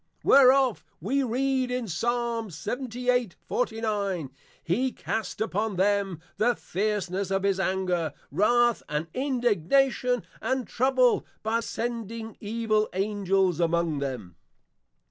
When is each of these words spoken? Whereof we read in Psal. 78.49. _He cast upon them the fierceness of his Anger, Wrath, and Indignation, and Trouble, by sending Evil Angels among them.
Whereof 0.23 0.83
we 0.99 1.21
read 1.21 1.69
in 1.69 1.85
Psal. 1.85 2.45
78.49. 2.51 4.31
_He 4.67 4.97
cast 4.97 5.39
upon 5.39 5.75
them 5.75 6.19
the 6.37 6.55
fierceness 6.55 7.29
of 7.29 7.43
his 7.43 7.59
Anger, 7.59 8.11
Wrath, 8.31 8.81
and 8.89 9.05
Indignation, 9.13 10.25
and 10.41 10.67
Trouble, 10.67 11.23
by 11.43 11.59
sending 11.59 12.35
Evil 12.39 12.89
Angels 12.93 13.59
among 13.59 13.99
them. 13.99 14.37